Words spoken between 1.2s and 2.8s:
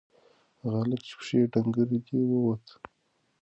یې ډنگرې دي ووت.